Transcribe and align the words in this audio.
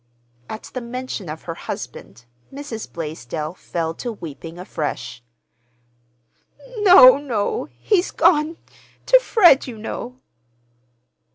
At 0.49 0.63
the 0.73 0.81
mention 0.81 1.29
of 1.29 1.43
her 1.43 1.53
husband, 1.53 2.25
Mrs. 2.51 2.91
Blaisdell 2.91 3.53
fell 3.53 3.93
to 3.93 4.11
weeping 4.11 4.57
afresh. 4.57 5.21
"No, 6.77 7.17
no! 7.17 7.65
He's 7.77 8.09
gone—to 8.09 9.19
Fred, 9.19 9.67
you 9.67 9.77
know." 9.77 10.15